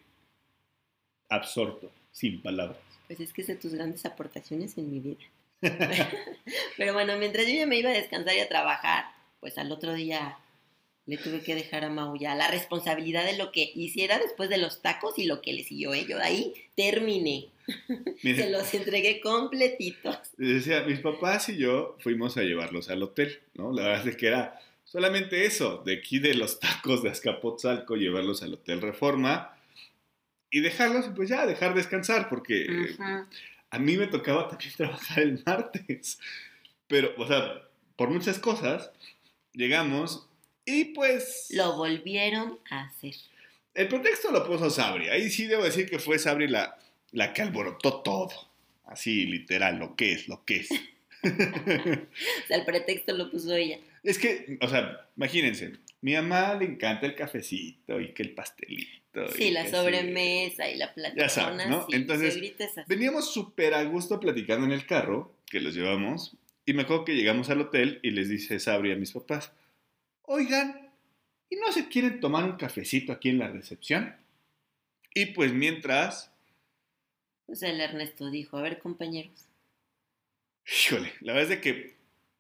[1.29, 2.77] absorto, sin palabras.
[3.07, 5.23] Pues es que es de tus grandes aportaciones en mi vida.
[6.77, 9.05] Pero bueno, mientras yo ya me iba a descansar y a trabajar,
[9.39, 10.37] pues al otro día
[11.07, 14.57] le tuve que dejar a Mau ya la responsabilidad de lo que hiciera después de
[14.57, 16.19] los tacos y lo que le siguió ello.
[16.21, 17.47] Ahí terminé.
[18.23, 20.17] Miren, Se los entregué completitos.
[20.37, 23.71] Decía, mis papás y yo fuimos a llevarlos al hotel, ¿no?
[23.71, 28.43] La verdad es que era solamente eso, de aquí de los tacos de Azcapotzalco, llevarlos
[28.43, 29.57] al Hotel Reforma
[30.51, 33.03] y dejarlos, y pues ya, dejar descansar, porque Ujú.
[33.69, 36.19] a mí me tocaba también trabajar el martes.
[36.87, 37.61] Pero, o sea,
[37.95, 38.91] por muchas cosas,
[39.53, 40.26] llegamos
[40.67, 41.47] y pues...
[41.51, 43.15] Lo volvieron a hacer.
[43.73, 45.07] El pretexto lo puso Sabri.
[45.07, 46.77] Ahí sí debo decir que fue Sabri la,
[47.13, 48.29] la que alborotó todo.
[48.85, 50.69] Así, literal, lo que es, lo que es.
[51.23, 53.79] O sea, el pretexto lo puso ella.
[54.03, 59.27] Es que, o sea, imagínense, mi mamá le encanta el cafecito y que el pastelito.
[59.35, 61.27] Sí, y la sobremesa y la platicona.
[61.27, 61.87] sabes, ¿no?
[61.87, 62.39] sí, Entonces.
[62.87, 67.15] Veníamos súper a gusto platicando en el carro, que los llevamos, y me acuerdo que
[67.15, 69.51] llegamos al hotel y les dice Sabri a mis papás,
[70.27, 70.91] oigan,
[71.49, 74.15] ¿y no se quieren tomar un cafecito aquí en la recepción?
[75.13, 76.31] Y pues mientras,
[77.47, 79.47] Pues el Ernesto dijo, a ver compañeros,
[80.65, 81.95] híjole, la verdad es de que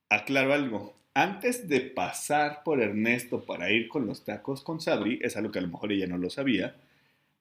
[0.09, 0.95] aclaro algo.
[1.13, 5.57] Antes de pasar por Ernesto para ir con los tacos con Sabri, es algo que
[5.57, 6.75] a lo mejor ella no lo sabía,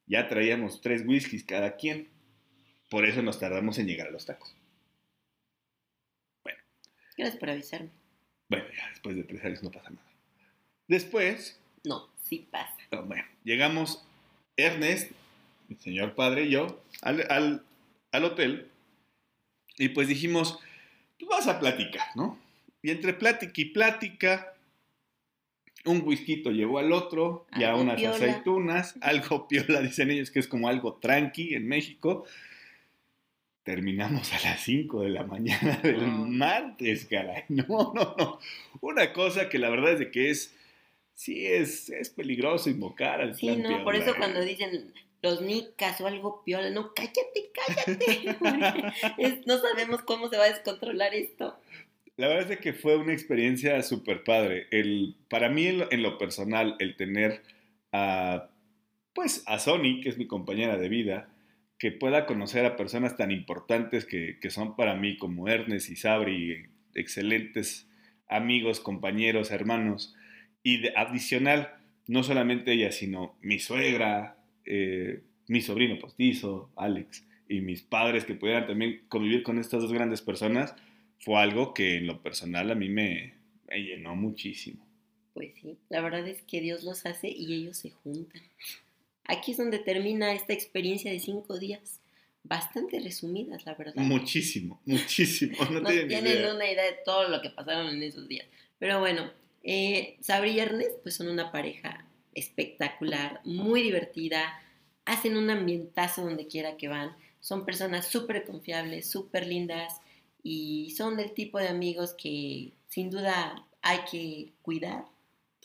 [0.06, 2.08] ya traíamos tres whiskies cada quien.
[2.88, 4.54] Por eso nos tardamos en llegar a los tacos.
[7.16, 7.90] gracias por avisarme.
[8.48, 10.05] Bueno, ya después de tres años no pasa nada.
[10.88, 12.74] Después, No, sí pasa.
[12.92, 14.04] oh, bueno, llegamos
[14.56, 15.10] Ernest,
[15.68, 17.64] mi señor padre y yo al, al-
[18.12, 18.70] al hotel
[19.78, 20.58] y pues dijimos,
[21.18, 22.38] pues vamos a platicar, ¿no?
[22.82, 24.54] Y entre plática y plática,
[25.84, 28.14] un whisky llevó al otro, ya Algo unas piola.
[28.16, 32.24] aceitunas, algo piola, dicen ellos que es como algo tranqui en México.
[33.64, 36.26] Terminamos a las 5 de la mañana del No.
[36.26, 37.44] martes, caray.
[37.48, 38.38] No, no, no.
[38.80, 40.55] Una cosa que la verdad es de que es,
[41.16, 46.00] sí es, es peligroso invocar al Sí, plan no, por eso cuando dicen los nicas
[46.00, 48.30] o algo piola, no, cállate, cállate.
[49.18, 51.58] es- no sabemos cómo se va a descontrolar esto.
[52.16, 54.68] La verdad es que fue una experiencia súper padre.
[54.70, 57.42] El, para mí, en lo, en lo personal, el tener
[57.92, 58.48] a,
[59.14, 61.28] pues, a Sony, que es mi compañera de vida,
[61.78, 65.96] que pueda conocer a personas tan importantes que, que son para mí como Ernest y
[65.96, 67.86] Sabri, excelentes
[68.28, 70.14] amigos, compañeros, hermanos,
[70.66, 71.76] y de, adicional,
[72.08, 78.34] no solamente ella, sino mi suegra, eh, mi sobrino postizo, Alex, y mis padres que
[78.34, 80.74] pudieran también convivir con estas dos grandes personas,
[81.20, 83.34] fue algo que en lo personal a mí me,
[83.68, 84.84] me llenó muchísimo.
[85.34, 88.42] Pues sí, la verdad es que Dios los hace y ellos se juntan.
[89.22, 92.00] Aquí es donde termina esta experiencia de cinco días.
[92.42, 93.94] Bastante resumidas, la verdad.
[93.94, 95.56] Muchísimo, muchísimo.
[95.70, 96.52] No, No tienen idea.
[96.52, 98.48] una idea de todo lo que pasaron en esos días.
[98.80, 99.30] Pero bueno,
[99.68, 104.60] eh, Sabri y Ernest pues son una pareja espectacular, muy divertida,
[105.04, 110.00] hacen un ambientazo donde quiera que van, son personas súper confiables, súper lindas
[110.44, 115.04] y son del tipo de amigos que sin duda hay que cuidar.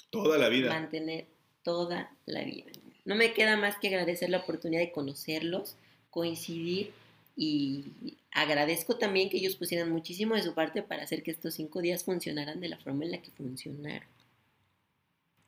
[0.10, 0.70] Toda la vida.
[0.70, 1.28] Mantener
[1.62, 2.72] toda la vida.
[3.06, 5.76] No me queda más que agradecer la oportunidad de conocerlos,
[6.10, 6.92] coincidir
[7.36, 11.82] y agradezco también que ellos pusieran muchísimo de su parte para hacer que estos cinco
[11.82, 14.08] días funcionaran de la forma en la que funcionaron.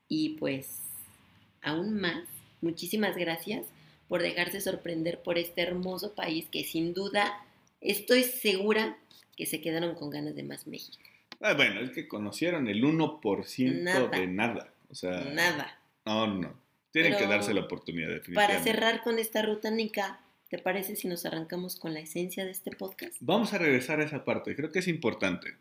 [0.08, 0.80] Y pues,
[1.62, 2.24] aún más,
[2.62, 3.66] muchísimas gracias
[4.08, 7.46] por dejarse sorprender por este hermoso país que sin duda
[7.82, 8.98] estoy segura
[9.36, 11.00] que se quedaron con ganas de más México.
[11.42, 14.74] Ah, bueno, es que conocieron el 1% de nada.
[14.90, 15.80] O sea, nada.
[16.06, 16.54] No, no.
[16.92, 18.54] Tienen que darse la oportunidad, definitivamente.
[18.54, 20.20] Para cerrar con esta ruta, Nica,
[20.54, 23.18] ¿te parece si nos arrancamos con la esencia de este podcast?
[23.22, 25.58] Vamos a regresar a esa parte, creo que es importante.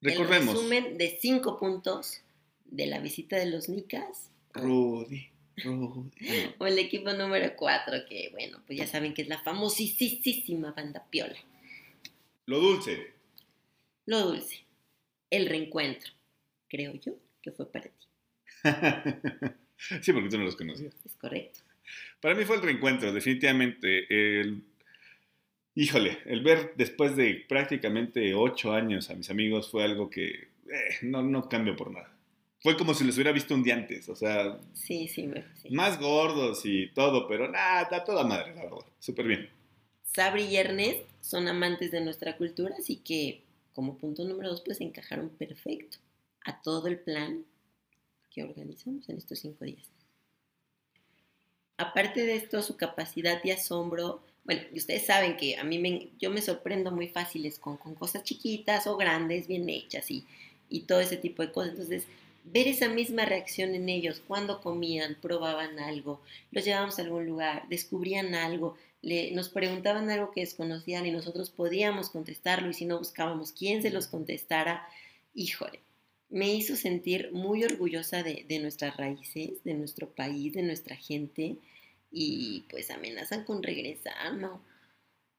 [0.00, 0.56] Recordemos.
[0.56, 2.20] El resumen de cinco puntos
[2.64, 4.32] de la visita de los Nicas.
[4.54, 5.28] Rudy.
[5.58, 6.10] Rudy.
[6.58, 11.06] o el equipo número cuatro, que bueno, pues ya saben que es la famosísima banda
[11.08, 11.38] Piola.
[12.46, 13.12] Lo dulce.
[14.06, 14.64] Lo dulce.
[15.30, 16.12] El reencuentro.
[16.68, 18.06] Creo yo que fue para ti.
[20.02, 20.92] sí, porque tú no los conocías.
[21.04, 21.60] Es correcto.
[22.20, 24.06] Para mí fue el reencuentro, definitivamente.
[24.40, 24.62] El,
[25.74, 30.48] híjole, el ver después de prácticamente ocho años a mis amigos fue algo que eh,
[31.02, 32.12] no, no cambio por nada.
[32.60, 34.56] Fue como si los hubiera visto un día antes, o sea...
[34.72, 35.28] Sí, sí,
[35.70, 38.86] Más gordos y todo, pero nada, toda madre, la verdad.
[39.00, 39.50] Súper bien.
[40.04, 43.42] Sabri y Ernest son amantes de nuestra cultura, así que
[43.74, 45.98] como punto número dos, pues encajaron perfecto
[46.44, 47.44] a todo el plan
[48.30, 49.88] que organizamos en estos cinco días.
[51.76, 56.30] Aparte de esto, su capacidad de asombro, bueno, ustedes saben que a mí me, yo
[56.30, 60.26] me sorprendo muy fáciles con, con cosas chiquitas o grandes, bien hechas y,
[60.68, 61.72] y todo ese tipo de cosas.
[61.72, 62.06] Entonces,
[62.44, 67.68] ver esa misma reacción en ellos cuando comían, probaban algo, los llevábamos a algún lugar,
[67.68, 72.98] descubrían algo, le, nos preguntaban algo que desconocían y nosotros podíamos contestarlo y si no
[72.98, 74.86] buscábamos quién se los contestara,
[75.34, 75.80] híjole,
[76.32, 81.56] me hizo sentir muy orgullosa de, nuestras raíces, de nuestro país, de nuestra gente
[82.10, 84.64] y pues amenazan con regresar, ¿no?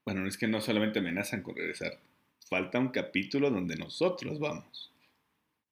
[0.06, 1.98] Bueno, es que no solamente amenazan con regresar,
[2.48, 4.92] falta un capítulo donde nosotros vamos.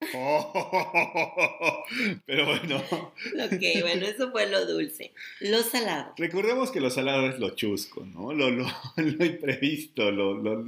[2.26, 2.78] pero bueno.
[2.78, 5.12] Ok, bueno, eso fue lo dulce.
[5.38, 6.14] Lo salado.
[6.16, 8.32] Recordemos que lo salado es lo chusco, ¿no?
[8.32, 10.66] Lo, lo, lo imprevisto, lo, lo,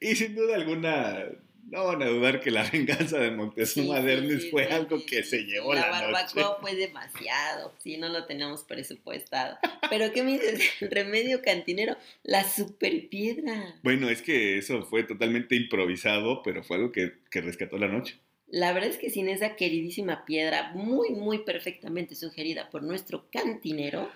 [0.00, 1.28] y sin duda alguna
[1.66, 5.74] no van a dudar que la venganza de Montezuma sí, fue algo que se llevó
[5.74, 9.58] la, la barbacoa fue demasiado, sí, no lo tenemos presupuestado.
[9.90, 10.60] Pero ¿qué me dices?
[10.80, 13.76] El remedio cantinero, la super piedra.
[13.82, 18.18] Bueno, es que eso fue totalmente improvisado, pero fue algo que, que rescató la noche.
[18.46, 24.10] La verdad es que sin esa queridísima piedra, muy, muy perfectamente sugerida por nuestro cantinero,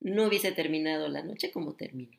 [0.00, 2.16] no hubiese terminado la noche como terminó.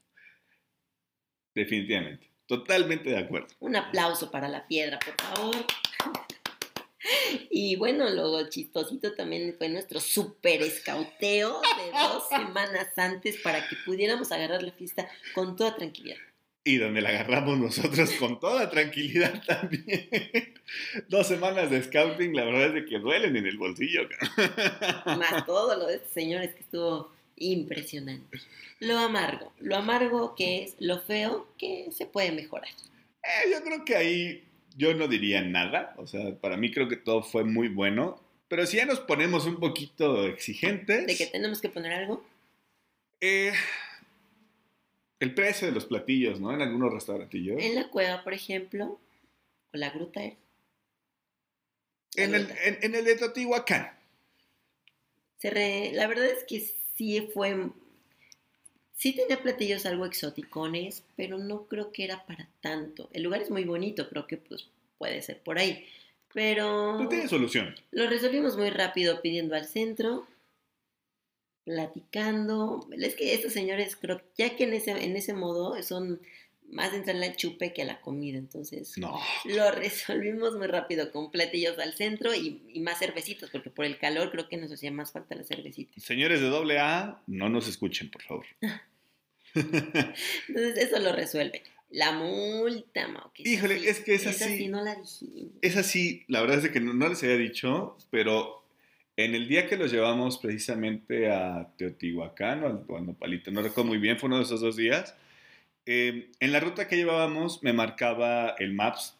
[1.55, 2.36] Definitivamente.
[2.47, 3.47] Totalmente de acuerdo.
[3.59, 5.55] Un aplauso para la piedra, por favor.
[7.49, 13.75] Y bueno, lo chistosito también fue nuestro super escauteo de dos semanas antes para que
[13.85, 16.17] pudiéramos agarrar la fiesta con toda tranquilidad.
[16.63, 20.53] Y donde la agarramos nosotros con toda tranquilidad también.
[21.07, 24.01] Dos semanas de scouting, la verdad es de que duelen en el bolsillo.
[25.05, 28.39] Más todo lo de estos señores que estuvo impresionante.
[28.79, 32.69] Lo amargo, lo amargo que es lo feo que se puede mejorar.
[33.23, 34.43] Eh, yo creo que ahí
[34.75, 38.65] yo no diría nada, o sea, para mí creo que todo fue muy bueno, pero
[38.65, 41.07] si ya nos ponemos un poquito exigentes...
[41.07, 42.23] ¿De que tenemos que poner algo?
[43.19, 43.53] Eh,
[45.19, 46.53] el precio de los platillos, ¿no?
[46.53, 47.61] En algunos restaurantillos.
[47.61, 48.99] En la cueva, por ejemplo,
[49.73, 50.23] o la gruta.
[50.23, 50.37] ¿eh?
[52.15, 53.91] en, El, en, el de Teotihuacán.
[55.37, 57.69] Se La verdad es que sí fue,
[58.93, 63.09] sí tenía platillos algo exoticones, pero no creo que era para tanto.
[63.13, 65.85] El lugar es muy bonito, creo que pues puede ser por ahí.
[66.33, 66.99] Pero...
[66.99, 67.75] No tiene solución.
[67.91, 70.27] Lo resolvimos muy rápido pidiendo al centro,
[71.63, 72.87] platicando.
[72.91, 76.19] Es que estos señores, creo, ya que en ese, en ese modo son
[76.69, 78.37] más de entrarle al chupe que a la comida.
[78.37, 79.19] Entonces, no.
[79.45, 84.31] lo resolvimos muy rápido con platillos al centro y, más cervecitos, porque por el calor
[84.31, 85.93] creo que nos hacía más falta la cervecita.
[85.99, 88.45] Señores de doble A, no nos escuchen, por favor.
[89.53, 91.63] Entonces, eso lo resuelve.
[91.89, 94.65] La multa, Mau, Híjole, es que es así.
[94.65, 95.53] Esa no la dijimos.
[95.61, 98.65] Es así, la verdad es que no, les había dicho, pero
[99.15, 103.99] en el día que los llevamos precisamente a Teotihuacán o a Nopalito, no recuerdo muy
[103.99, 105.15] bien, fue uno de esos dos días,
[105.87, 109.17] eh, en la ruta que llevábamos me marcaba el Maps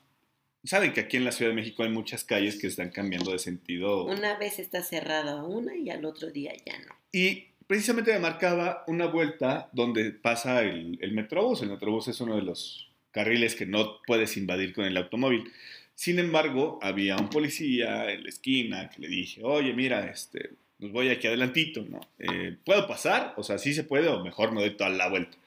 [0.64, 3.40] saben que aquí en la Ciudad de México hay muchas calles que están cambiando de
[3.40, 4.06] sentido.
[4.06, 6.96] Una vez está cerrada una y al otro día ya no.
[7.12, 11.62] Y precisamente me marcaba una vuelta donde pasa el, el Metrobús.
[11.62, 15.52] El Metrobús es uno de los carriles que no puedes invadir con el automóvil.
[15.96, 20.92] Sin embargo, había un policía en la esquina que le dije, oye, mira, este, pues
[20.92, 22.02] voy aquí adelantito, ¿no?
[22.20, 23.34] Eh, ¿Puedo pasar?
[23.38, 25.38] O sea, sí se puede o mejor no doy toda la vuelta.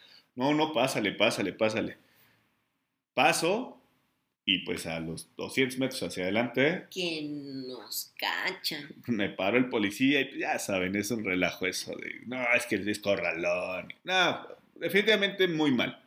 [0.40, 1.98] No, no, pásale, pásale, pásale.
[3.12, 3.76] Paso
[4.46, 8.88] y pues a los 200 metros hacia adelante Que nos cachan.
[9.06, 12.64] me paró el policía y pues, ya saben, es un relajo eso de, no, es
[12.64, 13.92] que es corralón.
[14.04, 16.02] No, definitivamente muy mal.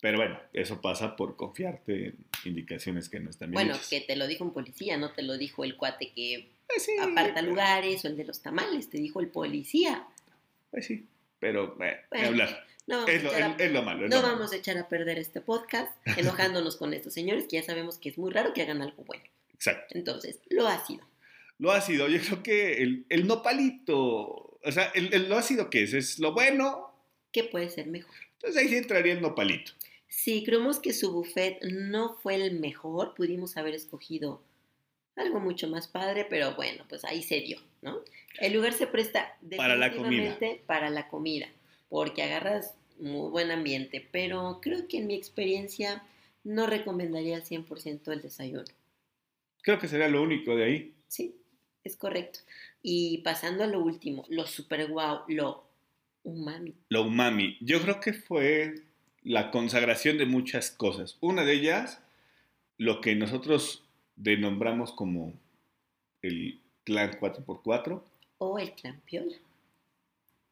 [0.00, 2.16] Pero bueno, eso pasa por confiarte en
[2.46, 3.88] indicaciones que no están bien Bueno, hechas.
[3.88, 6.92] que te lo dijo un policía, no te lo dijo el cuate que Pues sí,
[7.00, 10.04] aparta lugares o el de los tamales, te dijo el policía.
[10.72, 11.06] Pues sí,
[11.38, 12.66] pero bueno, ni Bueno, hablar.
[12.90, 14.04] No vamos, Es a lo, echar a- es- es lo malo.
[14.04, 14.34] es no lo malo.
[14.36, 18.08] vamos a echar a perder este podcast enojándonos con estos señores que ya sabemos que
[18.10, 19.24] es muy raro que hagan algo bueno.
[19.54, 19.96] Exacto.
[19.96, 21.06] Entonces, lo ha sido.
[21.58, 23.98] Lo ácido, yo creo que el, el nopalito,
[24.62, 26.86] o sea, el, el- lo ácido que es, es lo bueno,
[27.32, 28.14] ¿Qué puede ser mejor?
[28.34, 29.72] entonces ahí sí entraría el nopalito.
[30.08, 34.42] Si creemos que su buffet no fue el mejor, pudimos haber escogido
[35.16, 38.00] algo mucho más padre, pero bueno, pues ahí se dio, ¿no?
[38.40, 40.08] El lugar se presta Para la comida.
[40.08, 41.46] definitivamente para la comida,
[41.90, 46.02] porque agarras muy buen ambiente, pero creo que en mi experiencia
[46.44, 48.64] no recomendaría al 100% el desayuno.
[49.62, 50.94] Creo que sería lo único de ahí.
[51.08, 51.36] Sí,
[51.84, 52.38] es correcto.
[52.82, 55.64] Y pasando a lo último, lo super guau, lo
[56.22, 56.74] umami.
[56.88, 58.82] Lo umami, yo creo que fue
[59.22, 61.18] la consagración de muchas cosas.
[61.20, 62.00] Una de ellas,
[62.78, 63.84] lo que nosotros
[64.16, 65.34] denombramos como
[66.22, 68.02] el clan 4x4.
[68.38, 69.36] O el clan piola.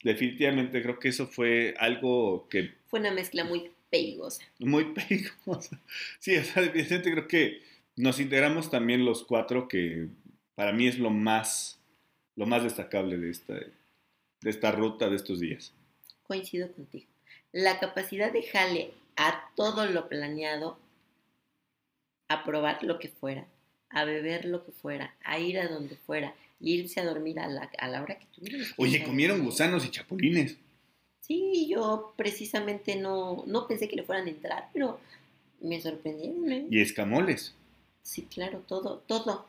[0.03, 4.43] Definitivamente creo que eso fue algo que Fue una mezcla muy pegosa.
[4.59, 5.81] muy pegosa.
[6.19, 7.63] Sí, o sea, evidentemente creo que
[7.97, 10.09] nos integramos también los cuatro, que
[10.55, 11.81] para mí es lo más,
[12.37, 15.73] lo más destacable de esta, de esta ruta de estos días.
[16.23, 17.07] Coincido contigo.
[17.53, 20.79] La capacidad de jale a todo lo planeado,
[22.29, 23.47] a probar lo que fuera,
[23.91, 27.71] a beber lo que fuera, a ir a donde fuera, irse a dormir a la,
[27.79, 30.57] a la hora que que Oye, comieron gusanos y chapulines.
[31.21, 34.99] Sí, yo precisamente no, no pensé que le fueran a entrar, pero
[35.61, 36.51] me sorprendieron.
[36.51, 36.67] ¿eh?
[36.71, 37.55] Y escamoles.
[38.03, 39.47] Sí, claro, todo, todo.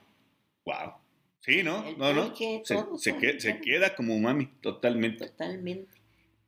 [0.66, 0.93] Wow.
[1.41, 1.88] Sí, ¿no?
[1.88, 2.36] El No, no.
[2.36, 2.62] Se,
[2.97, 5.28] se que- queda como mami, totalmente.
[5.28, 5.89] Totalmente.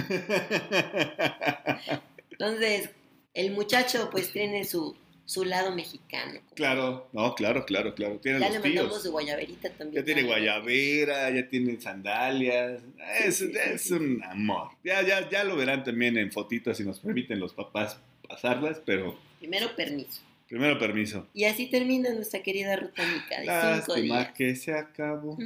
[2.32, 2.90] Entonces,
[3.34, 4.98] el muchacho pues tiene su,
[5.32, 6.42] su lado mexicano.
[6.56, 8.20] Claro, no, claro, claro, claro.
[8.20, 10.02] Tiene Ya los le mandamos su guayaberita también.
[10.02, 12.82] Ya tiene guayabera, ya tiene sandalias.
[13.24, 13.94] Es, Sí, sí, sí, es sí.
[13.94, 14.72] un amor.
[14.84, 19.18] Ya, ya, ya lo verán también en fotitos si nos permiten los papás pasarlas, pero
[19.40, 20.22] Primero permiso.
[20.48, 21.28] primero permiso.
[21.34, 24.32] Y así termina nuestra querida ruta Mica de cinco días.
[24.34, 25.38] que se acabó.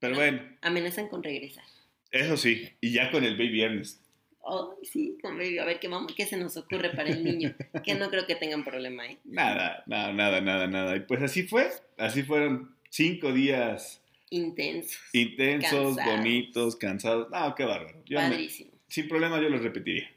[0.00, 1.64] Pero bueno, Amenazan con regresar.
[2.10, 4.02] eso sí, y ya con el Baby Ernest.
[4.50, 5.58] Ay, sí, con baby.
[5.58, 7.54] A ver qué, vamos, qué se nos ocurre para el niño.
[7.84, 9.18] que no creo que tengan problema, ¿eh?
[9.24, 10.96] Nada, nada, nada, nada, nada.
[10.96, 11.68] Y pues así fue.
[11.98, 14.98] Así fueron cinco días Intensos.
[15.12, 16.16] intensos, Cansados.
[16.18, 17.30] bonitos, cansados.
[17.30, 18.02] No, qué bárbaro.
[18.06, 18.70] Yo me- Padrísimo.
[18.88, 20.10] sin problema yo los repetiría.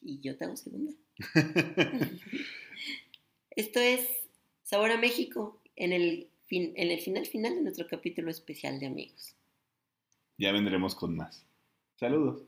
[0.00, 0.92] Y yo te hago segunda.
[3.50, 4.08] Esto es
[4.62, 8.86] Sabor a México en el, fin, en el final final de nuestro capítulo especial de
[8.86, 9.34] amigos.
[10.36, 11.44] ya vendremos con más.
[11.96, 12.42] Saludos.